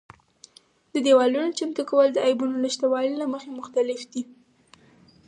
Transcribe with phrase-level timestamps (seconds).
[0.93, 4.23] د دېوالونو چمتو کول د عیبونو له شتوالي له مخې مختلف دي.